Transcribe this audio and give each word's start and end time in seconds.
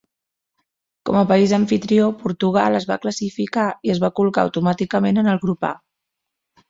Com 1.09 1.17
a 1.19 1.25
país 1.31 1.51
amfitrió, 1.57 2.07
Portugal 2.23 2.79
es 2.79 2.87
va 2.93 2.97
classificar 3.03 3.67
i 3.89 3.93
es 3.97 4.01
va 4.05 4.11
col·locar 4.21 4.47
automàticament 4.49 5.23
en 5.25 5.31
el 5.35 5.43
Grup 5.45 5.69
A. 5.71 5.73